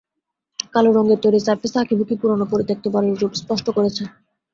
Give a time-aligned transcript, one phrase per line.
[0.73, 4.03] কালো রঙের তৈরি সারফেসে আঁকিবুঁকি পুরোনো পরিত্যক্ত বাড়ির রূপ স্পষ্ট করেছে।